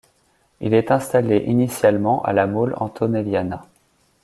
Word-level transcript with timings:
Il 0.61 0.73
est 0.73 0.89
installé 0.89 1.43
initialement 1.45 2.23
à 2.23 2.33
la 2.33 2.47
Mole 2.47 2.73
Antonelliana. 2.77 3.67